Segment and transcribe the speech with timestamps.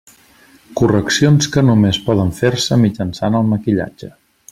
[0.79, 4.11] Correccions que només poden fer-se mitjançant el maquillatge.